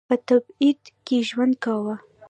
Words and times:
په 0.09 0.15
تبعید 0.27 0.81
کې 1.05 1.17
ژوند 1.29 1.55
کاوه. 1.63 1.95